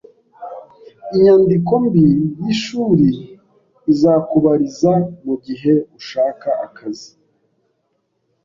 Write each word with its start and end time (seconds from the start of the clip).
Inyandiko 1.13 1.71
mbi 1.85 2.07
yishuri 2.43 3.07
izakubariza 3.91 4.93
mugihe 5.25 5.73
ushaka 5.97 6.49
akazi. 6.65 7.11